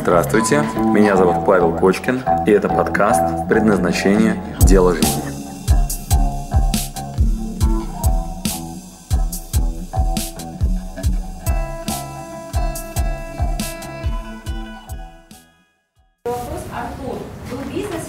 Здравствуйте, 0.00 0.62
меня 0.76 1.16
зовут 1.16 1.44
Павел 1.44 1.76
Кочкин, 1.76 2.22
и 2.46 2.52
это 2.52 2.68
подкаст 2.68 3.48
«Предназначение. 3.48 4.40
Дело 4.60 4.94
жизни». 4.94 5.22
Вопрос, 16.24 16.62
Артур, 16.72 17.18
был 17.50 17.58
бизнес, 17.70 18.02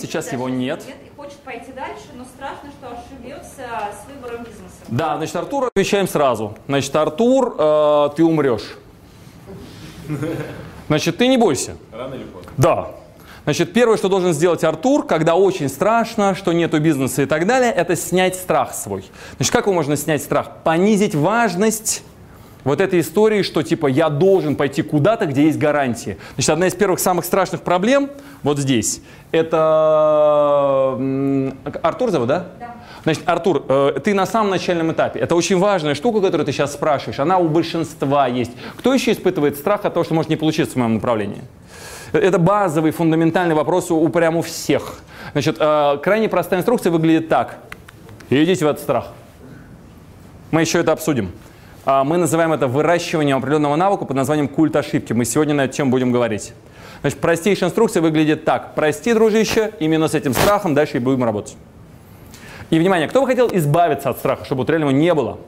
сейчас 0.00 0.32
его 0.32 0.48
нет, 0.48 0.86
хочет 1.28 1.40
пойти 1.40 1.72
дальше, 1.72 2.06
но 2.14 2.24
страшно, 2.24 2.70
что 2.70 2.88
ошибется 2.88 3.62
с 3.92 4.10
выбором 4.10 4.44
бизнеса. 4.44 4.76
Да, 4.88 5.18
значит, 5.18 5.36
Артур 5.36 5.64
отвечаем 5.66 6.08
сразу. 6.08 6.56
Значит, 6.66 6.96
Артур, 6.96 7.54
э, 7.58 8.08
ты 8.16 8.24
умрешь. 8.24 8.78
Значит, 10.88 11.18
ты 11.18 11.26
не 11.26 11.36
бойся. 11.36 11.76
Рано 11.92 12.14
или 12.14 12.24
поздно. 12.24 12.50
Да. 12.56 12.90
Значит, 13.44 13.74
первое, 13.74 13.98
что 13.98 14.08
должен 14.08 14.32
сделать 14.32 14.64
Артур, 14.64 15.06
когда 15.06 15.34
очень 15.34 15.68
страшно, 15.68 16.34
что 16.34 16.54
нету 16.54 16.80
бизнеса 16.80 17.22
и 17.22 17.26
так 17.26 17.46
далее, 17.46 17.72
это 17.72 17.94
снять 17.94 18.34
страх 18.34 18.72
свой. 18.72 19.04
Значит, 19.36 19.52
как 19.52 19.66
его 19.66 19.74
можно 19.74 19.96
снять 19.96 20.22
страх? 20.22 20.62
Понизить 20.64 21.14
важность 21.14 22.02
вот 22.68 22.80
этой 22.80 23.00
истории, 23.00 23.42
что 23.42 23.62
типа 23.62 23.86
я 23.86 24.10
должен 24.10 24.54
пойти 24.54 24.82
куда-то, 24.82 25.26
где 25.26 25.44
есть 25.44 25.58
гарантии. 25.58 26.18
Значит, 26.34 26.50
одна 26.50 26.66
из 26.66 26.74
первых 26.74 27.00
самых 27.00 27.24
страшных 27.24 27.62
проблем 27.62 28.10
вот 28.42 28.58
здесь, 28.58 29.00
это... 29.32 30.98
Артур 31.82 32.10
зовут, 32.10 32.28
да? 32.28 32.46
Да. 32.60 32.74
Значит, 33.04 33.22
Артур, 33.26 33.64
э, 33.68 34.00
ты 34.04 34.12
на 34.12 34.26
самом 34.26 34.50
начальном 34.50 34.92
этапе. 34.92 35.18
Это 35.20 35.34
очень 35.34 35.58
важная 35.58 35.94
штука, 35.94 36.20
которую 36.20 36.44
ты 36.44 36.52
сейчас 36.52 36.74
спрашиваешь. 36.74 37.18
Она 37.18 37.38
у 37.38 37.48
большинства 37.48 38.26
есть. 38.26 38.52
Кто 38.76 38.92
еще 38.92 39.12
испытывает 39.12 39.56
страх 39.56 39.84
от 39.84 39.94
того, 39.94 40.04
что 40.04 40.14
может 40.14 40.28
не 40.28 40.36
получиться 40.36 40.74
в 40.74 40.76
моем 40.76 40.94
направлении? 40.94 41.42
Это 42.12 42.38
базовый, 42.38 42.90
фундаментальный 42.90 43.54
вопрос 43.54 43.90
у, 43.90 43.96
у 43.96 44.08
прям 44.08 44.36
у 44.36 44.42
всех. 44.42 45.00
Значит, 45.32 45.56
э, 45.58 45.98
крайне 46.02 46.28
простая 46.28 46.60
инструкция 46.60 46.90
выглядит 46.92 47.28
так. 47.28 47.58
Идите 48.30 48.64
в 48.64 48.68
этот 48.68 48.82
страх. 48.82 49.08
Мы 50.50 50.60
еще 50.60 50.80
это 50.80 50.92
обсудим. 50.92 51.32
А, 51.90 52.04
Мы 52.04 52.18
называем 52.18 52.52
это 52.52 52.66
выращиванием 52.66 53.38
определенного 53.38 53.74
навыка 53.74 54.04
под 54.04 54.14
названием 54.14 54.46
культ 54.46 54.76
ошибки. 54.76 55.14
Мы 55.14 55.24
сегодня 55.24 55.54
на 55.54 55.64
эту 55.64 55.86
будем 55.86 56.12
говорить. 56.12 56.52
Значит, 57.00 57.18
простейшая 57.18 57.70
инструкция 57.70 58.02
выглядит 58.02 58.44
так. 58.44 58.74
Прости, 58.74 59.14
дружище, 59.14 59.72
именно 59.80 60.06
с 60.06 60.12
этим 60.12 60.34
страхом 60.34 60.74
дальше 60.74 60.98
и 60.98 61.00
будем 61.00 61.24
работать. 61.24 61.56
И, 62.68 62.78
внимание, 62.78 63.08
кто 63.08 63.22
бы 63.22 63.26
хотел 63.26 63.48
избавиться 63.50 64.10
от 64.10 64.18
страха, 64.18 64.44
чтобы 64.44 64.58
вот 64.58 64.68
реально 64.68 64.90
его 64.90 64.98
не 64.98 65.14
было? 65.14 65.38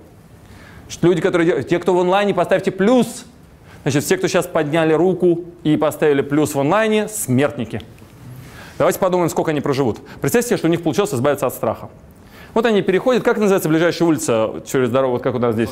Значит, 0.84 1.02
люди, 1.02 1.20
которые 1.20 1.62
те, 1.62 1.78
кто 1.78 1.92
в 1.92 2.00
онлайне, 2.00 2.32
поставьте 2.32 2.70
плюс. 2.70 3.26
Значит, 3.82 4.02
все, 4.04 4.16
кто 4.16 4.26
сейчас 4.26 4.46
подняли 4.46 4.94
руку 4.94 5.44
и 5.62 5.76
поставили 5.76 6.22
плюс 6.22 6.54
в 6.54 6.60
онлайне, 6.60 7.08
смертники. 7.08 7.82
Давайте 8.78 8.98
подумаем, 8.98 9.28
сколько 9.28 9.50
они 9.50 9.60
проживут. 9.60 9.98
Представьте 10.22 10.48
себе, 10.48 10.56
что 10.56 10.68
у 10.68 10.70
них 10.70 10.82
получилось 10.82 11.12
избавиться 11.12 11.46
от 11.46 11.52
страха. 11.52 11.90
Вот 12.54 12.66
они 12.66 12.82
переходят, 12.82 13.22
как 13.22 13.38
называется 13.38 13.68
ближайшая 13.68 14.08
улица 14.08 14.62
через 14.66 14.90
дорогу, 14.90 15.14
вот 15.14 15.22
как 15.22 15.34
у 15.34 15.38
нас 15.38 15.54
здесь? 15.54 15.70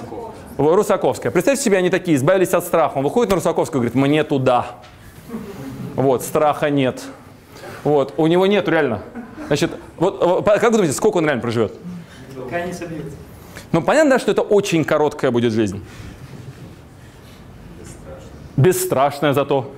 В- 0.57 0.75
Русаковская. 0.75 1.33
Представьте 1.33 1.65
себе, 1.65 1.79
они 1.79 1.91
такие, 1.91 2.17
избавились 2.17 2.55
от 2.55 2.65
страха. 2.65 2.99
Он 2.99 3.05
выходит 3.05 3.31
на 3.31 3.37
Русаковскую 3.37 3.81
и 3.83 3.87
говорит, 3.89 3.95
мне 3.95 4.23
туда. 4.25 4.67
Вот, 5.97 6.23
страха 6.23 6.71
нет. 6.71 7.03
Вот, 7.85 8.15
у 8.17 8.27
него 8.27 8.47
нет 8.47 8.69
реально. 8.69 9.01
Значит, 9.49 9.73
вот, 9.97 10.43
э, 10.47 10.59
как 10.59 10.63
вы 10.65 10.71
думаете, 10.73 10.93
сколько 10.95 11.17
он 11.19 11.25
реально 11.25 11.43
проживет? 11.43 11.75
Собьется. 12.73 13.13
Ну, 13.73 13.83
понятно, 13.83 14.11
да, 14.13 14.19
что 14.19 14.31
это 14.31 14.43
очень 14.43 14.85
короткая 14.85 15.31
будет 15.31 15.53
жизнь. 15.53 15.85
Бесстрашная 18.57 19.33
зато. 19.33 19.71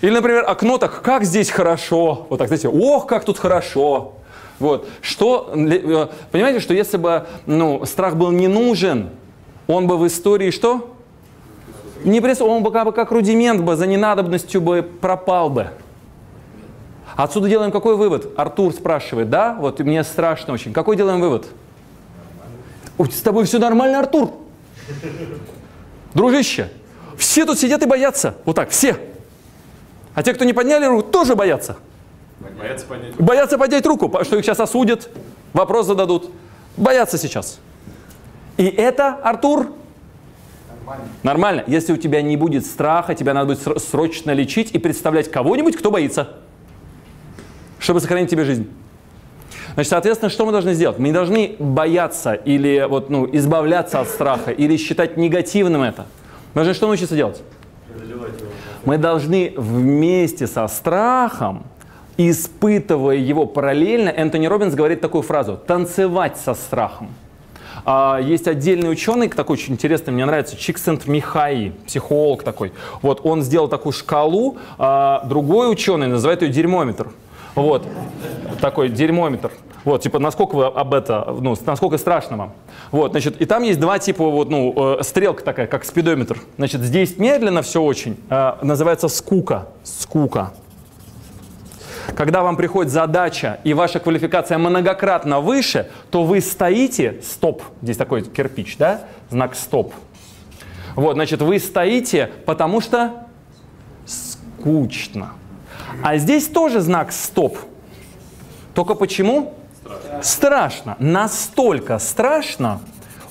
Или, 0.00 0.10
например, 0.10 0.44
окно 0.46 0.78
так, 0.78 1.02
как 1.02 1.24
здесь 1.24 1.50
хорошо. 1.50 2.26
Вот 2.28 2.38
так, 2.38 2.48
знаете, 2.48 2.68
ох, 2.68 3.06
как 3.06 3.24
тут 3.24 3.38
хорошо. 3.38 4.14
Вот. 4.58 4.88
Что, 5.00 5.52
э, 5.54 6.08
понимаете, 6.30 6.60
что 6.60 6.74
если 6.74 6.96
бы 6.96 7.26
ну, 7.46 7.84
страх 7.84 8.16
был 8.16 8.30
не 8.30 8.48
нужен, 8.48 9.10
он 9.66 9.86
бы 9.86 9.98
в 9.98 10.06
истории 10.06 10.50
что? 10.50 10.94
Не 12.04 12.20
прис... 12.20 12.40
Он 12.40 12.62
бы 12.62 12.70
как, 12.70 12.84
бы 12.84 12.92
как 12.92 13.10
рудимент 13.10 13.62
бы 13.62 13.76
за 13.76 13.86
ненадобностью 13.86 14.60
бы 14.60 14.82
пропал 14.82 15.50
бы. 15.50 15.68
Отсюда 17.16 17.48
делаем 17.48 17.70
какой 17.70 17.96
вывод? 17.96 18.32
Артур 18.36 18.72
спрашивает, 18.72 19.30
да? 19.30 19.56
Вот 19.58 19.80
мне 19.80 20.02
страшно 20.04 20.54
очень. 20.54 20.72
Какой 20.72 20.96
делаем 20.96 21.20
вывод? 21.20 21.46
«Ой, 22.96 23.10
С 23.10 23.22
тобой 23.22 23.44
все 23.44 23.58
нормально, 23.58 23.98
Артур. 23.98 24.30
Дружище, 26.14 26.70
все 27.16 27.44
тут 27.44 27.58
сидят 27.58 27.82
и 27.82 27.86
боятся. 27.86 28.36
Вот 28.44 28.54
так, 28.54 28.70
все. 28.70 28.96
А 30.14 30.22
те, 30.22 30.32
кто 30.32 30.44
не 30.44 30.52
подняли 30.52 30.86
руку, 30.86 31.02
тоже 31.02 31.34
боятся. 31.34 31.76
Боятся 32.58 32.86
поднять. 32.86 33.14
Боятся 33.16 33.58
поднять 33.58 33.86
руку, 33.86 34.10
что 34.24 34.36
их 34.36 34.44
сейчас 34.44 34.60
осудят, 34.60 35.10
вопрос 35.52 35.86
зададут. 35.86 36.30
Боятся 36.76 37.18
сейчас. 37.18 37.58
И 38.56 38.64
это, 38.66 39.14
Артур, 39.14 39.68
Нормально. 40.78 41.04
нормально. 41.22 41.64
Если 41.66 41.92
у 41.92 41.96
тебя 41.96 42.22
не 42.22 42.36
будет 42.36 42.64
страха, 42.66 43.14
тебя 43.14 43.34
надо 43.34 43.46
будет 43.54 43.66
ср- 43.66 43.78
срочно 43.78 44.30
лечить 44.32 44.70
и 44.72 44.78
представлять 44.78 45.30
кого-нибудь, 45.30 45.76
кто 45.76 45.90
боится, 45.90 46.34
чтобы 47.78 48.00
сохранить 48.00 48.30
тебе 48.30 48.44
жизнь. 48.44 48.68
Значит, 49.74 49.90
соответственно, 49.90 50.30
что 50.30 50.46
мы 50.46 50.52
должны 50.52 50.74
сделать? 50.74 50.98
Мы 50.98 51.08
не 51.08 51.12
должны 51.12 51.56
бояться 51.58 52.34
или 52.34 52.86
вот, 52.88 53.10
ну, 53.10 53.28
избавляться 53.32 54.00
от 54.00 54.08
страха, 54.08 54.52
или 54.52 54.76
считать 54.76 55.16
негативным 55.16 55.82
это. 55.82 56.06
Мы 56.54 56.60
должны 56.60 56.74
что 56.74 56.86
научиться 56.86 57.16
делать? 57.16 57.42
Мы 58.84 58.98
должны 58.98 59.52
вместе 59.56 60.46
со 60.46 60.68
страхом, 60.68 61.64
испытывая 62.16 63.16
его 63.16 63.46
параллельно, 63.46 64.08
Энтони 64.08 64.46
Робинс 64.46 64.74
говорит 64.74 65.00
такую 65.00 65.22
фразу 65.22 65.56
«танцевать 65.56 66.36
со 66.36 66.54
страхом». 66.54 67.10
А, 67.84 68.18
есть 68.18 68.48
отдельный 68.48 68.90
ученый, 68.90 69.28
такой 69.28 69.54
очень 69.54 69.74
интересный, 69.74 70.12
мне 70.12 70.24
нравится, 70.24 70.56
Чиксент 70.56 71.06
Михаи, 71.06 71.72
психолог 71.86 72.42
такой. 72.42 72.72
Вот, 73.02 73.20
он 73.24 73.42
сделал 73.42 73.68
такую 73.68 73.92
шкалу, 73.92 74.56
а 74.78 75.24
другой 75.26 75.70
ученый 75.70 76.06
называет 76.06 76.42
ее 76.42 76.48
дерьмометр. 76.48 77.08
Вот, 77.54 77.86
такой 78.60 78.88
дерьмометр. 78.88 79.52
Вот, 79.84 80.02
типа, 80.02 80.18
насколько 80.18 80.54
вы 80.54 80.64
об 80.64 80.94
это, 80.94 81.36
ну, 81.40 81.54
насколько 81.66 81.98
страшно 81.98 82.36
вам. 82.36 82.52
Вот, 82.90 83.10
значит, 83.10 83.40
и 83.40 83.44
там 83.44 83.62
есть 83.62 83.78
два 83.78 83.98
типа, 83.98 84.28
вот, 84.30 84.48
ну, 84.48 84.98
э, 84.98 85.02
стрелка 85.02 85.44
такая, 85.44 85.66
как 85.66 85.84
спидометр. 85.84 86.38
Значит, 86.56 86.80
здесь 86.80 87.18
медленно 87.18 87.60
все 87.60 87.82
очень, 87.82 88.16
э, 88.30 88.54
называется 88.62 89.08
скука, 89.08 89.68
скука. 89.82 90.52
Когда 92.16 92.42
вам 92.42 92.56
приходит 92.56 92.92
задача 92.92 93.60
и 93.64 93.74
ваша 93.74 94.00
квалификация 94.00 94.58
многократно 94.58 95.40
выше, 95.40 95.90
то 96.10 96.24
вы 96.24 96.40
стоите, 96.40 97.20
стоп, 97.22 97.62
здесь 97.82 97.96
такой 97.96 98.22
кирпич, 98.22 98.76
да, 98.76 99.02
знак 99.30 99.54
стоп. 99.54 99.94
Вот, 100.94 101.14
значит, 101.14 101.42
вы 101.42 101.58
стоите, 101.58 102.30
потому 102.46 102.80
что 102.80 103.26
скучно. 104.06 105.32
А 106.02 106.16
здесь 106.16 106.46
тоже 106.48 106.80
знак 106.80 107.12
стоп. 107.12 107.58
Только 108.74 108.94
почему? 108.94 109.54
Страшно. 110.22 110.96
Настолько 110.98 111.98
страшно, 111.98 112.80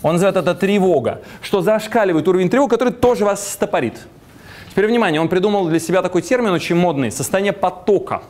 он 0.02 0.14
называет 0.14 0.36
это 0.36 0.54
тревога, 0.54 1.22
что 1.42 1.62
зашкаливает 1.62 2.28
уровень 2.28 2.50
тревоги, 2.50 2.70
который 2.70 2.94
тоже 2.94 3.26
вас 3.26 3.48
стопорит. 3.48 4.00
Теперь 4.70 4.88
внимание, 4.88 5.22
он 5.22 5.30
придумал 5.30 5.68
для 5.68 5.80
себя 5.80 6.02
такой 6.02 6.22
термин 6.22 6.52
очень 6.52 6.76
модный– 6.76 7.12
состояние 7.12 7.54
потока. 7.54 8.24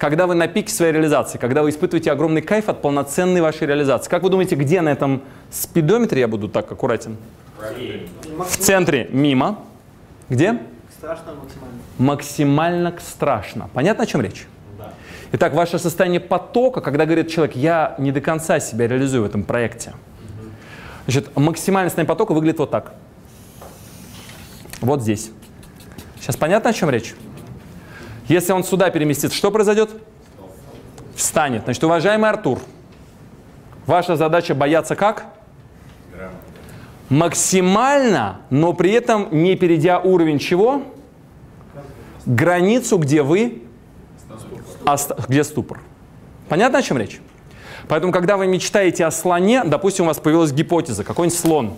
Когда 0.00 0.26
вы 0.26 0.34
на 0.34 0.48
пике 0.48 0.72
своей 0.72 0.92
реализации, 0.92 1.36
когда 1.36 1.62
вы 1.62 1.68
испытываете 1.68 2.10
огромный 2.10 2.40
кайф 2.40 2.70
от 2.70 2.80
полноценной 2.80 3.42
вашей 3.42 3.66
реализации. 3.66 4.08
Как 4.08 4.22
вы 4.22 4.30
думаете, 4.30 4.54
где 4.54 4.80
на 4.80 4.88
этом 4.88 5.22
спидометре 5.50 6.22
я 6.22 6.28
буду 6.28 6.48
так 6.48 6.72
аккуратен? 6.72 7.18
В 7.58 8.56
центре 8.56 9.08
мимо. 9.10 9.58
Где? 10.30 10.58
Страшно 10.96 11.34
максимально. 11.34 11.78
максимально 11.98 12.94
страшно. 12.98 13.68
Понятно, 13.74 14.04
о 14.04 14.06
чем 14.06 14.22
речь? 14.22 14.46
Итак, 15.32 15.52
ваше 15.52 15.78
состояние 15.78 16.20
потока, 16.20 16.80
когда 16.80 17.04
говорит 17.04 17.28
человек, 17.28 17.54
я 17.54 17.94
не 17.98 18.10
до 18.10 18.22
конца 18.22 18.58
себя 18.58 18.88
реализую 18.88 19.22
в 19.24 19.26
этом 19.26 19.42
проекте. 19.42 19.92
Значит, 21.04 21.36
максимальное 21.36 21.90
состояние 21.90 22.08
потока 22.08 22.32
выглядит 22.32 22.58
вот 22.58 22.70
так. 22.70 22.94
Вот 24.80 25.02
здесь. 25.02 25.30
Сейчас 26.18 26.36
понятно, 26.36 26.70
о 26.70 26.72
чем 26.72 26.88
речь? 26.88 27.14
Если 28.30 28.52
он 28.52 28.62
сюда 28.62 28.90
переместится, 28.90 29.36
что 29.36 29.50
произойдет? 29.50 29.90
Встанет. 31.16 31.64
Значит, 31.64 31.82
уважаемый 31.82 32.30
Артур, 32.30 32.60
ваша 33.86 34.14
задача 34.14 34.54
бояться 34.54 34.94
как? 34.94 35.26
Максимально, 37.08 38.40
но 38.50 38.72
при 38.72 38.92
этом 38.92 39.26
не 39.32 39.56
перейдя 39.56 39.98
уровень 39.98 40.38
чего? 40.38 40.82
Границу, 42.24 42.98
где 42.98 43.24
вы, 43.24 43.64
где 45.26 45.42
ступор. 45.42 45.80
Понятно, 46.48 46.78
о 46.78 46.82
чем 46.82 46.98
речь? 46.98 47.20
Поэтому, 47.88 48.12
когда 48.12 48.36
вы 48.36 48.46
мечтаете 48.46 49.06
о 49.06 49.10
слоне, 49.10 49.64
допустим, 49.64 50.04
у 50.04 50.06
вас 50.06 50.18
появилась 50.18 50.52
гипотеза, 50.52 51.02
какой-нибудь 51.02 51.36
слон, 51.36 51.74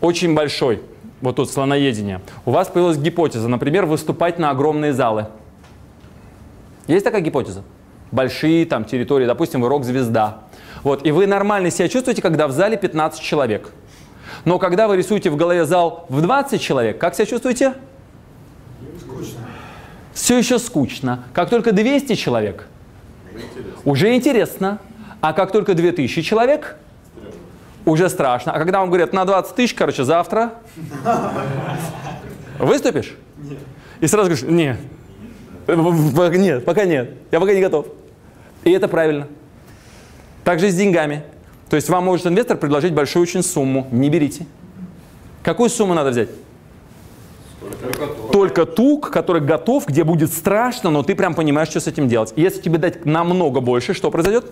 очень 0.00 0.32
большой, 0.32 0.80
вот 1.20 1.34
тут 1.34 1.50
слоноедение, 1.50 2.20
у 2.46 2.52
вас 2.52 2.68
появилась 2.68 2.98
гипотеза, 2.98 3.48
например, 3.48 3.86
выступать 3.86 4.38
на 4.38 4.50
огромные 4.50 4.92
залы. 4.92 5.26
Есть 6.86 7.04
такая 7.04 7.20
гипотеза? 7.20 7.62
Большие 8.10 8.66
там 8.66 8.84
территории, 8.84 9.26
допустим, 9.26 9.62
вы 9.62 9.68
рок-звезда. 9.68 10.42
Вот, 10.82 11.06
и 11.06 11.12
вы 11.12 11.26
нормально 11.26 11.70
себя 11.70 11.88
чувствуете, 11.88 12.22
когда 12.22 12.46
в 12.48 12.52
зале 12.52 12.76
15 12.76 13.20
человек. 13.20 13.70
Но 14.44 14.58
когда 14.58 14.88
вы 14.88 14.96
рисуете 14.96 15.30
в 15.30 15.36
голове 15.36 15.64
зал 15.64 16.06
в 16.08 16.20
20 16.20 16.60
человек, 16.60 16.98
как 16.98 17.14
себя 17.14 17.26
чувствуете? 17.26 17.74
Скучно. 19.00 19.40
Все 20.12 20.38
еще 20.38 20.58
скучно. 20.58 21.24
Как 21.32 21.48
только 21.48 21.72
200 21.72 22.14
человек, 22.16 22.66
уже 23.84 24.14
интересно. 24.14 24.78
А 25.20 25.32
как 25.32 25.52
только 25.52 25.74
2000 25.74 26.22
человек, 26.22 26.76
уже 27.84 28.08
страшно. 28.08 28.52
А 28.52 28.58
когда 28.58 28.80
вам 28.80 28.88
говорят 28.88 29.12
на 29.12 29.24
20 29.24 29.54
тысяч, 29.54 29.74
короче, 29.74 30.04
завтра, 30.04 30.54
выступишь? 32.58 33.16
Нет. 33.38 33.58
И 34.00 34.06
сразу 34.08 34.30
говоришь, 34.30 34.48
нет, 34.48 34.78
нет, 35.68 36.64
пока 36.64 36.84
нет, 36.84 37.10
я 37.30 37.40
пока 37.40 37.52
не 37.54 37.60
готов. 37.60 37.86
И 38.64 38.70
это 38.70 38.88
правильно. 38.88 39.28
Также 40.44 40.70
с 40.70 40.74
деньгами. 40.74 41.22
То 41.68 41.76
есть 41.76 41.88
вам 41.88 42.04
может 42.04 42.26
инвестор 42.26 42.56
предложить 42.56 42.92
большую 42.92 43.22
очень 43.22 43.42
сумму. 43.42 43.88
Не 43.90 44.10
берите. 44.10 44.46
Какую 45.42 45.70
сумму 45.70 45.94
надо 45.94 46.10
взять? 46.10 46.28
Только 48.32 48.66
ту, 48.66 48.98
который 48.98 49.40
готов, 49.40 49.86
где 49.86 50.04
будет 50.04 50.32
страшно, 50.32 50.90
но 50.90 51.02
ты 51.02 51.14
прям 51.14 51.34
понимаешь, 51.34 51.68
что 51.68 51.80
с 51.80 51.86
этим 51.86 52.08
делать. 52.08 52.32
Если 52.36 52.60
тебе 52.60 52.78
дать 52.78 53.04
намного 53.04 53.60
больше, 53.60 53.94
что 53.94 54.10
произойдет? 54.10 54.50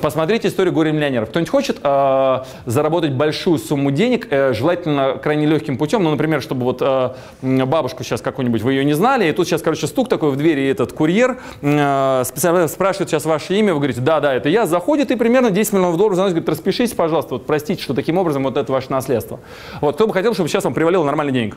Посмотрите 0.00 0.48
историю 0.48 0.72
горе-миллионеров. 0.72 1.28
Кто-нибудь 1.28 1.50
хочет 1.50 1.78
э, 1.82 2.38
заработать 2.64 3.12
большую 3.12 3.58
сумму 3.58 3.90
денег, 3.90 4.28
э, 4.30 4.54
желательно 4.54 5.18
крайне 5.22 5.46
легким 5.46 5.76
путем, 5.76 6.02
ну, 6.02 6.10
например, 6.10 6.40
чтобы 6.40 6.64
вот 6.64 6.80
э, 6.80 7.10
бабушку 7.42 8.02
сейчас 8.02 8.22
какую-нибудь, 8.22 8.62
вы 8.62 8.72
ее 8.72 8.84
не 8.84 8.94
знали, 8.94 9.28
и 9.28 9.32
тут 9.32 9.46
сейчас, 9.46 9.60
короче, 9.60 9.86
стук 9.86 10.08
такой 10.08 10.30
в 10.30 10.36
двери, 10.36 10.62
и 10.62 10.66
этот 10.68 10.92
курьер 10.92 11.38
э, 11.60 12.22
спрашивает 12.24 13.10
сейчас 13.10 13.26
ваше 13.26 13.54
имя, 13.54 13.74
вы 13.74 13.80
говорите, 13.80 14.00
да, 14.00 14.20
да, 14.20 14.34
это 14.34 14.48
я, 14.48 14.66
заходит 14.66 15.10
и 15.10 15.16
примерно 15.16 15.50
10 15.50 15.72
миллионов 15.74 15.98
долларов 15.98 16.16
заносит, 16.16 16.34
говорит, 16.34 16.48
распишитесь, 16.48 16.94
пожалуйста, 16.94 17.34
вот 17.34 17.46
простите, 17.46 17.82
что 17.82 17.92
таким 17.92 18.16
образом 18.16 18.44
вот 18.44 18.56
это 18.56 18.72
ваше 18.72 18.90
наследство. 18.90 19.40
Вот, 19.80 19.96
кто 19.96 20.06
бы 20.06 20.14
хотел, 20.14 20.32
чтобы 20.32 20.48
сейчас 20.48 20.64
вам 20.64 20.72
привалило 20.72 21.04
нормальный 21.04 21.32
денег? 21.32 21.56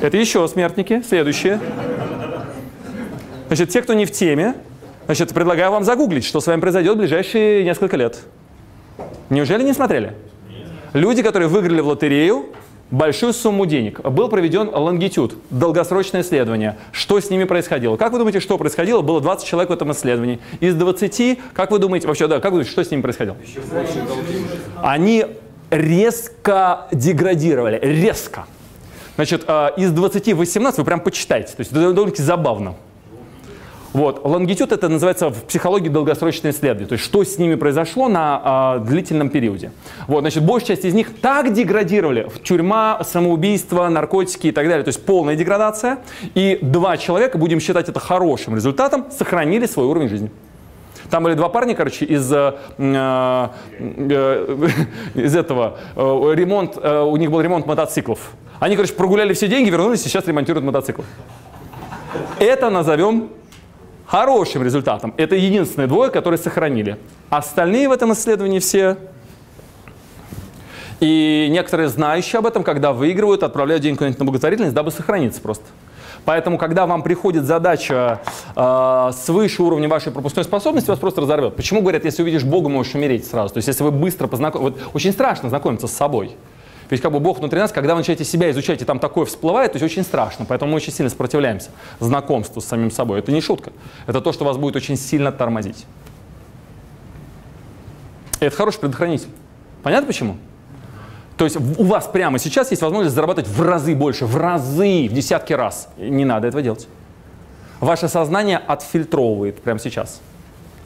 Это 0.00 0.16
еще 0.16 0.46
смертники, 0.46 1.02
следующие. 1.06 1.58
Значит, 3.48 3.70
те, 3.70 3.80
кто 3.80 3.94
не 3.94 4.04
в 4.04 4.12
теме, 4.12 4.54
Значит, 5.08 5.32
предлагаю 5.32 5.70
вам 5.70 5.84
загуглить, 5.84 6.26
что 6.26 6.38
с 6.38 6.46
вами 6.46 6.60
произойдет 6.60 6.96
в 6.96 6.98
ближайшие 6.98 7.64
несколько 7.64 7.96
лет. 7.96 8.18
Неужели 9.30 9.62
не 9.62 9.72
смотрели? 9.72 10.12
Люди, 10.92 11.22
которые 11.22 11.48
выиграли 11.48 11.80
в 11.80 11.88
лотерею 11.88 12.50
большую 12.90 13.32
сумму 13.32 13.64
денег, 13.64 14.00
был 14.00 14.28
проведен 14.28 14.68
лонгитюд, 14.68 15.34
долгосрочное 15.48 16.20
исследование. 16.20 16.76
Что 16.92 17.18
с 17.18 17.30
ними 17.30 17.44
происходило? 17.44 17.96
Как 17.96 18.12
вы 18.12 18.18
думаете, 18.18 18.40
что 18.40 18.58
происходило? 18.58 19.00
Было 19.00 19.22
20 19.22 19.48
человек 19.48 19.70
в 19.70 19.72
этом 19.72 19.92
исследовании. 19.92 20.40
Из 20.60 20.74
20, 20.74 21.38
как 21.54 21.70
вы 21.70 21.78
думаете, 21.78 22.06
вообще, 22.06 22.26
да, 22.26 22.36
как 22.36 22.52
вы 22.52 22.58
думаете, 22.58 22.70
что 22.70 22.84
с 22.84 22.90
ними 22.90 23.00
происходило? 23.00 23.38
Они 24.82 25.24
резко 25.70 26.86
деградировали, 26.92 27.80
резко. 27.80 28.44
Значит, 29.16 29.44
а, 29.46 29.68
из 29.68 29.90
20 29.90 30.34
18 30.34 30.78
вы 30.78 30.84
прям 30.84 31.00
почитайте, 31.00 31.54
то 31.54 31.60
есть 31.60 31.72
это 31.72 31.94
довольно-таки 31.94 32.22
забавно. 32.22 32.74
Вот. 33.92 34.20
Лонгитюд 34.24 34.72
это 34.72 34.88
называется 34.88 35.30
в 35.30 35.44
психологии 35.44 35.88
долгосрочное 35.88 36.50
исследование, 36.50 36.86
то 36.86 36.92
есть 36.94 37.04
что 37.04 37.24
с 37.24 37.38
ними 37.38 37.54
произошло 37.54 38.08
на 38.08 38.40
а, 38.44 38.78
длительном 38.78 39.30
периоде. 39.30 39.72
Вот, 40.06 40.20
значит, 40.20 40.44
большая 40.44 40.76
часть 40.76 40.84
из 40.84 40.94
них 40.94 41.18
так 41.20 41.54
деградировали, 41.54 42.28
тюрьма, 42.42 43.00
самоубийство, 43.02 43.88
наркотики 43.88 44.48
и 44.48 44.52
так 44.52 44.68
далее, 44.68 44.84
то 44.84 44.88
есть 44.88 45.04
полная 45.04 45.36
деградация. 45.36 45.98
И 46.34 46.58
два 46.60 46.96
человека, 46.98 47.38
будем 47.38 47.60
считать 47.60 47.88
это 47.88 47.98
хорошим 47.98 48.54
результатом, 48.54 49.06
сохранили 49.10 49.66
свой 49.66 49.86
уровень 49.86 50.08
жизни. 50.08 50.30
Там 51.08 51.24
были 51.24 51.34
два 51.34 51.48
парня, 51.48 51.74
короче, 51.74 52.04
из, 52.04 52.30
э, 52.30 52.54
э, 52.76 53.48
э 53.78 54.68
из 55.14 55.34
этого, 55.34 55.78
э, 55.96 56.34
ремонт, 56.34 56.76
э, 56.76 57.00
у 57.00 57.16
них 57.16 57.30
был 57.30 57.40
ремонт 57.40 57.64
мотоциклов. 57.64 58.32
Они, 58.60 58.76
короче, 58.76 58.92
прогуляли 58.92 59.32
все 59.32 59.48
деньги, 59.48 59.70
вернулись 59.70 60.04
и 60.04 60.08
сейчас 60.08 60.26
ремонтируют 60.26 60.66
мотоциклы. 60.66 61.04
Это 62.38 62.68
назовем 62.68 63.30
хорошим 64.08 64.62
результатом. 64.62 65.14
Это 65.16 65.36
единственные 65.36 65.86
двое, 65.86 66.10
которые 66.10 66.38
сохранили. 66.38 66.98
Остальные 67.30 67.88
в 67.88 67.92
этом 67.92 68.12
исследовании 68.12 68.58
все 68.58 68.96
и 71.00 71.46
некоторые 71.50 71.88
знающие 71.88 72.38
об 72.38 72.46
этом, 72.46 72.64
когда 72.64 72.92
выигрывают, 72.92 73.44
отправляют 73.44 73.82
деньги 73.82 73.98
куда-нибудь 73.98 74.18
на 74.18 74.24
благотворительность, 74.24 74.74
дабы 74.74 74.90
сохраниться 74.90 75.40
просто. 75.40 75.64
Поэтому, 76.24 76.58
когда 76.58 76.86
вам 76.86 77.02
приходит 77.02 77.44
задача 77.44 78.20
э, 78.56 79.10
свыше 79.14 79.62
уровня 79.62 79.88
вашей 79.88 80.10
пропускной 80.10 80.44
способности, 80.44 80.90
вас 80.90 80.98
просто 80.98 81.20
разорвет. 81.20 81.54
Почему 81.54 81.80
говорят, 81.80 82.04
если 82.04 82.22
увидишь 82.22 82.42
Бога, 82.42 82.68
можешь 82.68 82.94
умереть 82.94 83.26
сразу? 83.26 83.54
То 83.54 83.58
есть, 83.58 83.68
если 83.68 83.84
вы 83.84 83.92
быстро 83.92 84.26
познакомитесь... 84.26 84.80
Вот 84.82 84.94
очень 84.94 85.12
страшно 85.12 85.48
знакомиться 85.48 85.86
с 85.86 85.92
собой. 85.92 86.36
Ведь 86.90 87.00
как 87.00 87.12
бы 87.12 87.20
Бог 87.20 87.38
внутри 87.38 87.58
нас, 87.58 87.70
когда 87.70 87.94
вы 87.94 88.00
начинаете 88.00 88.24
себя 88.24 88.50
изучать, 88.50 88.80
и 88.80 88.84
там 88.84 88.98
такое 88.98 89.26
всплывает, 89.26 89.72
то 89.72 89.76
есть 89.76 89.92
очень 89.92 90.02
страшно. 90.02 90.46
Поэтому 90.46 90.70
мы 90.72 90.76
очень 90.76 90.92
сильно 90.92 91.10
сопротивляемся 91.10 91.70
знакомству 92.00 92.60
с 92.60 92.64
самим 92.64 92.90
собой. 92.90 93.18
Это 93.18 93.30
не 93.30 93.40
шутка. 93.40 93.72
Это 94.06 94.20
то, 94.20 94.32
что 94.32 94.44
вас 94.44 94.56
будет 94.56 94.76
очень 94.76 94.96
сильно 94.96 95.30
тормозить. 95.30 95.86
И 98.40 98.44
это 98.44 98.56
хороший 98.56 98.80
предохранитель. 98.80 99.28
Понятно 99.82 100.06
почему? 100.06 100.36
То 101.36 101.44
есть 101.44 101.56
у 101.56 101.84
вас 101.84 102.06
прямо 102.06 102.38
сейчас 102.38 102.70
есть 102.70 102.82
возможность 102.82 103.14
зарабатывать 103.14 103.48
в 103.48 103.62
разы 103.62 103.94
больше, 103.94 104.26
в 104.26 104.36
разы, 104.36 105.08
в 105.08 105.12
десятки 105.12 105.52
раз. 105.52 105.88
Не 105.96 106.24
надо 106.24 106.48
этого 106.48 106.62
делать. 106.62 106.88
Ваше 107.80 108.08
сознание 108.08 108.58
отфильтровывает 108.58 109.60
прямо 109.62 109.78
сейчас 109.78 110.20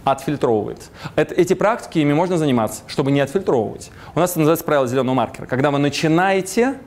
отфильтровывает. 0.04 0.90
Это, 1.16 1.34
эти 1.34 1.54
практики, 1.54 1.98
ими 1.98 2.12
можно 2.12 2.36
заниматься, 2.38 2.82
чтобы 2.86 3.10
не 3.12 3.20
отфильтровывать. 3.20 3.90
У 4.14 4.20
нас 4.20 4.30
это 4.30 4.40
называется 4.40 4.64
правило 4.64 4.86
зеленого 4.86 5.14
маркера. 5.14 5.46
Когда 5.46 5.70
вы 5.70 5.78
начинаете 5.78 6.78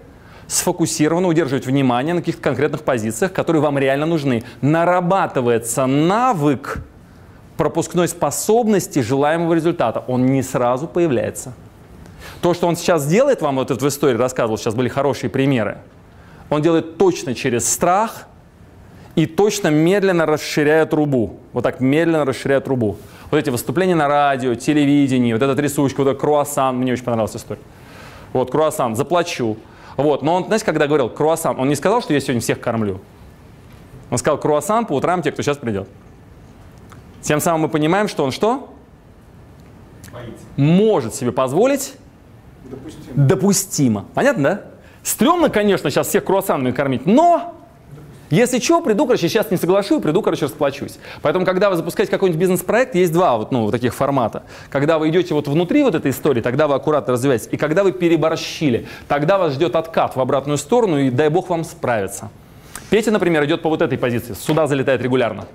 сфокусированно 0.47 1.27
удерживать 1.27 1.65
внимание 1.65 2.13
на 2.13 2.21
каких-то 2.21 2.41
конкретных 2.41 2.83
позициях, 2.83 3.33
которые 3.33 3.61
вам 3.61 3.77
реально 3.77 4.05
нужны, 4.05 4.43
нарабатывается 4.61 5.85
навык 5.85 6.83
пропускной 7.57 8.07
способности 8.07 8.99
желаемого 8.99 9.53
результата. 9.53 10.03
Он 10.07 10.25
не 10.25 10.43
сразу 10.43 10.87
появляется. 10.87 11.53
То, 12.41 12.53
что 12.53 12.67
он 12.67 12.75
сейчас 12.75 13.07
делает, 13.07 13.41
вам 13.41 13.55
вот 13.55 13.71
это 13.71 13.83
в 13.83 13.87
истории 13.87 14.17
рассказывал, 14.17 14.57
сейчас 14.57 14.75
были 14.75 14.89
хорошие 14.89 15.29
примеры, 15.29 15.77
он 16.49 16.61
делает 16.61 16.97
точно 16.97 17.33
через 17.33 17.71
страх– 17.71 18.27
и 19.15 19.25
точно 19.25 19.69
медленно 19.69 20.25
расширяя 20.25 20.85
трубу. 20.85 21.39
Вот 21.53 21.63
так 21.63 21.79
медленно 21.79 22.25
расширяя 22.25 22.59
трубу. 22.59 22.97
Вот 23.31 23.37
эти 23.37 23.49
выступления 23.49 23.95
на 23.95 24.07
радио, 24.07 24.55
телевидении, 24.55 25.33
вот 25.33 25.41
эта 25.41 25.59
рисуночка, 25.61 26.01
вот 26.01 26.09
этот 26.09 26.21
круассан, 26.21 26.77
мне 26.77 26.93
очень 26.93 27.03
понравилась 27.03 27.35
история. 27.35 27.61
Вот, 28.33 28.51
круассан, 28.51 28.95
заплачу. 28.95 29.57
Вот, 29.97 30.21
но 30.21 30.35
он, 30.35 30.45
знаете, 30.45 30.65
когда 30.65 30.87
говорил 30.87 31.09
круассан, 31.09 31.57
он 31.59 31.69
не 31.69 31.75
сказал, 31.75 32.01
что 32.01 32.13
я 32.13 32.19
сегодня 32.19 32.41
всех 32.41 32.59
кормлю. 32.59 32.99
Он 34.11 34.17
сказал 34.17 34.37
круассан 34.37 34.85
по 34.85 34.93
утрам 34.93 35.21
те, 35.21 35.31
кто 35.31 35.41
сейчас 35.41 35.57
придет. 35.57 35.87
Тем 37.21 37.39
самым 37.39 37.61
мы 37.61 37.69
понимаем, 37.69 38.07
что 38.07 38.23
он 38.23 38.31
что? 38.31 38.73
Боится. 40.13 40.45
Может 40.57 41.15
себе 41.15 41.31
позволить 41.31 41.95
допустимо. 42.65 43.13
допустимо. 43.15 44.05
Понятно, 44.13 44.43
да? 44.43 44.61
Стремно, 45.01 45.49
конечно, 45.49 45.89
сейчас 45.89 46.07
всех 46.07 46.25
круассанами 46.25 46.71
кормить, 46.71 47.05
но 47.05 47.55
если 48.29 48.59
что, 48.59 48.81
приду, 48.81 49.05
короче, 49.05 49.29
сейчас 49.29 49.51
не 49.51 49.57
соглашу, 49.57 49.99
приду, 50.01 50.21
короче, 50.21 50.45
расплачусь. 50.45 50.97
Поэтому, 51.21 51.45
когда 51.45 51.69
вы 51.69 51.75
запускаете 51.75 52.11
какой-нибудь 52.11 52.39
бизнес-проект, 52.39 52.95
есть 52.95 53.13
два 53.13 53.37
вот, 53.37 53.51
ну, 53.51 53.69
таких 53.69 53.93
формата. 53.93 54.43
Когда 54.69 54.97
вы 54.97 55.09
идете 55.09 55.33
вот 55.33 55.47
внутри 55.47 55.83
вот 55.83 55.93
этой 55.93 56.11
истории, 56.11 56.41
тогда 56.41 56.67
вы 56.67 56.73
аккуратно 56.73 57.13
развиваетесь. 57.13 57.47
И 57.51 57.57
когда 57.57 57.83
вы 57.83 57.91
переборщили, 57.91 58.87
тогда 59.07 59.37
вас 59.37 59.53
ждет 59.53 59.75
откат 59.75 60.15
в 60.15 60.19
обратную 60.19 60.57
сторону, 60.57 60.99
и 60.99 61.09
дай 61.11 61.29
бог 61.29 61.49
вам 61.49 61.63
справиться. 61.63 62.31
Петя, 62.89 63.11
например, 63.11 63.45
идет 63.45 63.61
по 63.61 63.69
вот 63.69 63.81
этой 63.81 63.97
позиции, 63.97 64.33
сюда 64.33 64.67
залетает 64.67 65.01
регулярно. 65.01 65.45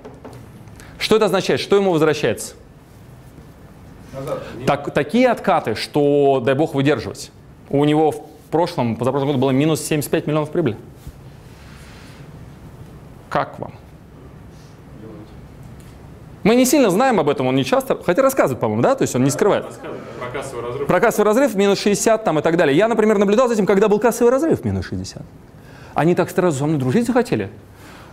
Что 0.97 1.17
это 1.17 1.25
означает? 1.25 1.59
Что 1.59 1.75
ему 1.75 1.91
возвращается? 1.91 2.53
Так, 4.65 4.93
такие 4.93 5.29
откаты, 5.29 5.75
что 5.75 6.41
дай 6.45 6.55
бог 6.55 6.73
выдерживать. 6.73 7.31
У 7.69 7.83
него 7.85 8.11
в 8.11 8.21
прошлом, 8.51 8.95
позапрошлом 8.95 9.29
году 9.29 9.39
было 9.39 9.51
минус 9.51 9.81
75 9.81 10.27
миллионов 10.27 10.51
прибыли. 10.51 10.77
Как 13.31 13.57
вам? 13.59 13.71
Мы 16.43 16.55
не 16.55 16.65
сильно 16.65 16.89
знаем 16.89 17.19
об 17.19 17.29
этом, 17.29 17.47
он 17.47 17.55
не 17.55 17.63
часто, 17.63 17.97
хотя 18.03 18.21
рассказывает, 18.21 18.59
по-моему, 18.59 18.81
да, 18.81 18.95
то 18.95 19.03
есть 19.03 19.15
он 19.15 19.23
не 19.23 19.29
скрывает. 19.29 19.65
Про 20.19 20.29
кассовый 20.29 20.63
разрыв. 20.63 20.87
Про 20.87 20.99
кассовый 20.99 21.25
разрыв 21.25 21.55
минус 21.55 21.79
60 21.79 22.23
там 22.23 22.39
и 22.39 22.41
так 22.41 22.57
далее. 22.57 22.75
Я, 22.75 22.87
например, 22.87 23.19
наблюдал 23.19 23.47
за 23.47 23.53
этим, 23.53 23.65
когда 23.65 23.87
был 23.87 23.99
кассовый 23.99 24.31
разрыв 24.31 24.65
минус 24.65 24.87
60. 24.87 25.21
Они 25.93 26.13
так 26.13 26.29
сразу 26.29 26.57
со 26.59 26.65
мной 26.65 26.77
дружить 26.77 27.05
захотели. 27.05 27.49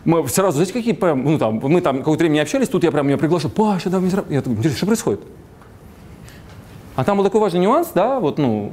Мы 0.04 0.28
сразу, 0.28 0.56
знаете, 0.56 0.72
какие 0.72 0.92
прям, 0.92 1.24
ну 1.24 1.38
там, 1.38 1.54
мы 1.56 1.80
там 1.80 1.98
какое-то 1.98 2.22
время 2.22 2.34
не 2.34 2.40
общались, 2.40 2.68
тут 2.68 2.84
я 2.84 2.92
прям 2.92 3.06
меня 3.06 3.18
приглашаю, 3.18 3.52
Паша, 3.52 3.90
давай, 3.90 4.10
я 4.28 4.42
такой, 4.42 4.62
что 4.70 4.86
происходит? 4.86 5.20
А 6.94 7.02
там 7.02 7.16
был 7.16 7.24
такой 7.24 7.40
важный 7.40 7.60
нюанс, 7.60 7.88
да, 7.94 8.20
вот, 8.20 8.38
ну, 8.38 8.72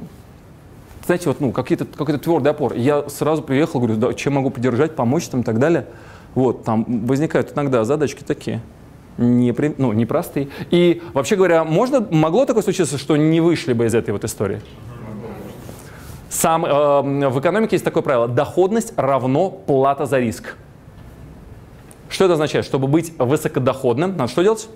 знаете, 1.06 1.28
вот, 1.28 1.40
ну, 1.40 1.50
какие-то, 1.50 1.86
какой-то 1.86 2.18
твердый 2.18 2.52
опор. 2.52 2.74
И 2.74 2.80
я 2.80 3.08
сразу 3.08 3.42
приехал, 3.42 3.80
говорю, 3.80 3.96
да, 3.96 4.12
чем 4.12 4.34
могу 4.34 4.50
поддержать, 4.50 4.94
помочь 4.94 5.26
там 5.28 5.40
и 5.40 5.44
так 5.44 5.58
далее. 5.58 5.86
Вот, 6.36 6.64
там 6.64 6.84
возникают 7.06 7.54
иногда 7.54 7.82
задачки 7.84 8.22
такие, 8.22 8.60
не, 9.16 9.54
ну, 9.78 9.92
непростые. 9.92 10.48
И, 10.70 11.02
вообще 11.14 11.34
говоря, 11.34 11.64
можно, 11.64 12.06
могло 12.10 12.44
такое 12.44 12.62
случиться, 12.62 12.98
что 12.98 13.16
не 13.16 13.40
вышли 13.40 13.72
бы 13.72 13.86
из 13.86 13.94
этой 13.94 14.10
вот 14.10 14.22
истории? 14.22 14.60
Сам, 16.28 16.66
э, 16.66 17.28
в 17.30 17.40
экономике 17.40 17.76
есть 17.76 17.84
такое 17.86 18.02
правило. 18.02 18.28
Доходность 18.28 18.92
равно 18.96 19.48
плата 19.48 20.04
за 20.04 20.18
риск. 20.18 20.56
Что 22.10 22.26
это 22.26 22.34
означает? 22.34 22.66
Чтобы 22.66 22.86
быть 22.86 23.14
высокодоходным, 23.18 24.14
надо 24.14 24.30
что 24.30 24.42
делать? 24.42 24.68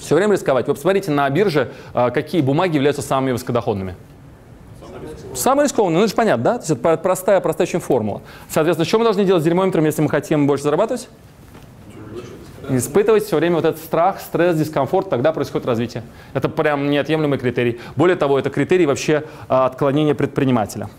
Все 0.00 0.14
время 0.16 0.34
рисковать. 0.34 0.68
Вы 0.68 0.74
посмотрите 0.74 1.10
на 1.10 1.30
бирже, 1.30 1.72
э, 1.94 2.10
какие 2.10 2.42
бумаги 2.42 2.74
являются 2.74 3.00
самыми 3.00 3.32
высокодоходными. 3.32 3.96
Самый 5.34 5.64
рискованный, 5.64 5.96
ну 5.96 6.00
это 6.00 6.08
же 6.08 6.16
понятно, 6.16 6.44
да? 6.44 6.52
То 6.58 6.60
есть 6.60 6.70
это 6.70 6.96
простая, 6.96 7.40
простая 7.40 7.66
очень 7.66 7.80
формула. 7.80 8.22
Соответственно, 8.48 8.86
что 8.86 8.98
мы 8.98 9.04
должны 9.04 9.24
делать 9.24 9.42
с 9.42 9.44
дерьмометром, 9.44 9.84
если 9.84 10.02
мы 10.02 10.08
хотим 10.08 10.46
больше 10.46 10.64
зарабатывать? 10.64 11.08
Испытывать 12.70 13.24
все 13.24 13.36
время 13.36 13.56
вот 13.56 13.64
этот 13.64 13.80
страх, 13.80 14.20
стресс, 14.20 14.56
дискомфорт, 14.56 15.08
тогда 15.08 15.32
происходит 15.32 15.66
развитие. 15.66 16.02
Это 16.34 16.50
прям 16.50 16.90
неотъемлемый 16.90 17.38
критерий. 17.38 17.80
Более 17.96 18.16
того, 18.16 18.38
это 18.38 18.50
критерий 18.50 18.84
вообще 18.84 19.24
а, 19.48 19.64
отклонения 19.66 20.14
предпринимателя. 20.14 20.90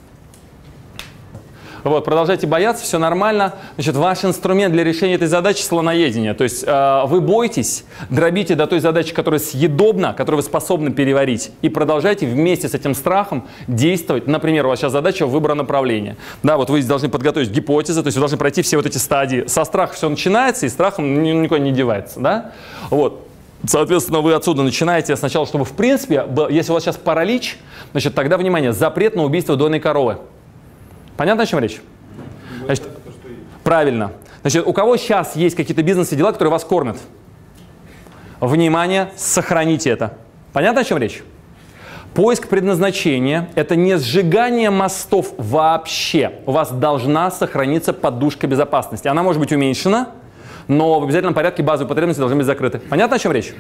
Вот, 1.84 2.06
продолжайте 2.06 2.48
бояться, 2.48 2.84
все 2.84 3.00
нормально. 3.00 3.56
Значит, 3.76 3.96
ваш 3.96 4.26
инструмент 4.26 4.74
для 4.74 4.84
решения 4.84 5.16
этой 5.16 5.28
задачи– 5.28 5.62
слоноедение. 5.64 6.34
То 6.34 6.44
есть 6.44 6.64
э, 6.66 7.02
вы 7.06 7.22
бойтесь, 7.22 7.86
дробите 8.10 8.56
до 8.56 8.68
той 8.68 8.80
задачи, 8.80 9.14
которая 9.14 9.40
съедобна, 9.40 10.14
которую 10.14 10.42
вы 10.42 10.44
способны 10.44 10.92
переварить, 10.92 11.52
и 11.62 11.70
продолжайте 11.70 12.26
вместе 12.26 12.68
с 12.68 12.74
этим 12.74 12.94
страхом 12.94 13.48
действовать. 13.68 14.28
Например, 14.28 14.66
у 14.66 14.70
вас 14.70 14.80
сейчас 14.80 14.92
задача 14.92 15.26
выбора 15.26 15.56
направления. 15.56 16.18
Да, 16.44 16.58
вот 16.58 16.70
вы 16.70 16.82
должны 16.84 17.10
подготовить 17.10 17.50
гипотезы, 17.50 18.02
то 18.02 18.08
есть 18.08 18.18
вы 18.18 18.22
должны 18.22 18.38
пройти 18.38 18.62
все 18.62 18.78
вот 18.78 18.86
эти 18.86 18.98
стадии. 18.98 19.46
Со 19.48 19.64
страха 19.64 19.94
все 19.94 20.10
начинается, 20.10 20.66
и 20.66 20.70
страхом 20.70 21.24
никуда 21.24 21.60
не 21.60 21.72
девается. 21.72 22.20
Да? 22.20 22.52
Вот. 22.90 23.26
Соответственно, 23.66 24.22
вы 24.22 24.34
отсюда 24.34 24.64
начинаете 24.64 25.16
сначала, 25.16 25.46
чтобы 25.46 25.66
в 25.66 25.74
принципе, 25.74 26.26
если 26.50 26.72
у 26.72 26.76
вас 26.76 26.84
сейчас 26.84 26.96
паралич, 26.96 27.58
значит, 27.92 28.16
тогда, 28.16 28.38
внимание, 28.38 28.72
запрет 28.72 29.16
на 29.16 29.24
убийство 29.24 29.56
дойной 29.56 29.80
коровы. 29.80 30.18
Понятно, 31.20 31.44
о 31.44 31.46
чем 31.46 31.60
речь? 31.60 31.82
Значит, 32.64 32.88
правильно. 33.66 34.14
Значит, 34.40 34.66
у 34.66 34.72
кого 34.72 34.96
сейчас 34.96 35.36
есть 35.36 35.54
какие-то 35.58 35.84
бизнесы, 35.84 36.16
дела, 36.16 36.32
которые 36.32 36.54
вас 36.54 36.64
кормят? 36.64 36.96
Внимание, 38.40 39.12
сохраните 39.18 39.90
это. 39.90 40.14
Понятно, 40.54 40.80
о 40.80 40.84
чем 40.86 40.98
речь? 40.98 41.22
Поиск 42.14 42.48
предназначения– 42.48 43.50
это 43.56 43.76
не 43.76 43.98
сжигание 43.98 44.70
мостов 44.70 45.34
вообще. 45.38 46.36
У 46.46 46.54
вас 46.54 46.72
должна 46.72 47.32
сохраниться 47.32 47.92
подушка 47.92 48.48
безопасности. 48.48 49.10
Она 49.10 49.22
может 49.22 49.42
быть 49.42 49.52
уменьшена, 49.52 50.12
но 50.70 51.02
в 51.02 51.04
обязательном 51.04 51.34
порядке 51.34 51.64
базовые 51.64 51.90
потребности 51.90 52.22
должны 52.22 52.38
быть 52.38 52.46
закрыты. 52.46 52.80
Понятно, 52.80 53.18
о 53.18 53.20
чем 53.20 53.34
речь? 53.34 53.54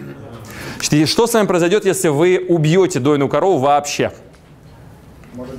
Что 0.79 1.27
с 1.27 1.33
вами 1.33 1.45
произойдет, 1.45 1.83
если 1.83 2.07
вы 2.07 2.45
убьете 2.47 3.01
дойную 3.01 3.27
корову 3.27 3.57
вообще? 3.57 4.13
Может, 5.33 5.55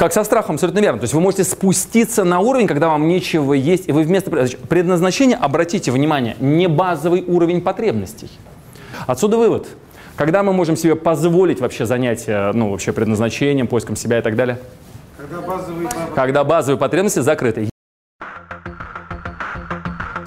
Как 0.00 0.14
со 0.14 0.24
страхом, 0.24 0.54
абсолютно 0.54 0.78
верно. 0.78 0.98
То 0.98 1.04
есть 1.04 1.12
вы 1.12 1.20
можете 1.20 1.44
спуститься 1.44 2.24
на 2.24 2.40
уровень, 2.40 2.66
когда 2.66 2.88
вам 2.88 3.06
нечего 3.06 3.52
есть, 3.52 3.86
и 3.86 3.92
вы 3.92 4.02
вместо 4.04 4.30
предназначения, 4.66 5.36
обратите 5.36 5.90
внимание, 5.90 6.36
не 6.40 6.68
базовый 6.68 7.22
уровень 7.22 7.60
потребностей. 7.60 8.30
Отсюда 9.06 9.36
вывод. 9.36 9.68
Когда 10.16 10.42
мы 10.42 10.54
можем 10.54 10.78
себе 10.78 10.96
позволить 10.96 11.60
вообще 11.60 11.84
занятия, 11.84 12.50
ну, 12.54 12.70
вообще 12.70 12.94
предназначением, 12.94 13.66
поиском 13.66 13.94
себя 13.94 14.20
и 14.20 14.22
так 14.22 14.36
далее? 14.36 14.58
Когда 15.18 15.42
базовые, 15.42 15.88
Когда 16.14 16.44
базовые 16.44 16.78
потребности 16.78 17.18
закрыты. 17.18 17.69